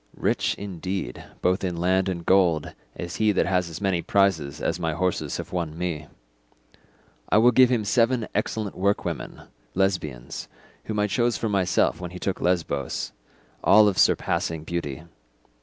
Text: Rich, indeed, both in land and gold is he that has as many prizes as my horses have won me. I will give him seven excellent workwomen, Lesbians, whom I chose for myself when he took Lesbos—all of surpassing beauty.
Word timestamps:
Rich, 0.17 0.55
indeed, 0.55 1.25
both 1.43 1.63
in 1.63 1.77
land 1.77 2.09
and 2.09 2.25
gold 2.25 2.73
is 2.95 3.17
he 3.17 3.31
that 3.33 3.45
has 3.45 3.69
as 3.69 3.79
many 3.79 4.01
prizes 4.01 4.59
as 4.59 4.79
my 4.79 4.93
horses 4.93 5.37
have 5.37 5.53
won 5.53 5.77
me. 5.77 6.07
I 7.29 7.37
will 7.37 7.51
give 7.51 7.69
him 7.69 7.85
seven 7.85 8.27
excellent 8.33 8.75
workwomen, 8.75 9.43
Lesbians, 9.75 10.47
whom 10.85 10.97
I 10.97 11.05
chose 11.05 11.37
for 11.37 11.49
myself 11.49 12.01
when 12.01 12.09
he 12.09 12.17
took 12.19 12.41
Lesbos—all 12.41 13.87
of 13.87 13.99
surpassing 13.99 14.63
beauty. 14.63 15.03